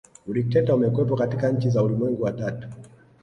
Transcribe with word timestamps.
Udikteta 0.27 0.73
umekuwepo 0.75 1.15
katika 1.15 1.51
nchi 1.51 1.69
za 1.69 1.83
ulimwengu 1.83 2.23
wa 2.23 2.31
tatu 2.31 2.67